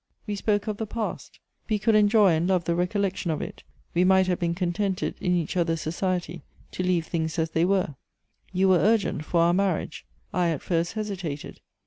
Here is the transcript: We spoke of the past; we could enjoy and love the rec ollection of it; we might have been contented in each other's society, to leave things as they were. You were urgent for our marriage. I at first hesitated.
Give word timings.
We 0.25 0.35
spoke 0.35 0.65
of 0.65 0.77
the 0.77 0.87
past; 0.87 1.37
we 1.69 1.77
could 1.77 1.93
enjoy 1.93 2.31
and 2.31 2.47
love 2.47 2.63
the 2.65 2.73
rec 2.73 2.93
ollection 2.93 3.31
of 3.31 3.39
it; 3.39 3.61
we 3.93 4.03
might 4.03 4.25
have 4.25 4.39
been 4.39 4.55
contented 4.55 5.13
in 5.21 5.35
each 5.35 5.55
other's 5.55 5.81
society, 5.81 6.41
to 6.71 6.81
leave 6.81 7.05
things 7.05 7.37
as 7.37 7.51
they 7.51 7.65
were. 7.65 7.93
You 8.51 8.69
were 8.69 8.79
urgent 8.79 9.25
for 9.25 9.41
our 9.41 9.53
marriage. 9.53 10.07
I 10.33 10.49
at 10.49 10.63
first 10.63 10.93
hesitated. 10.93 11.59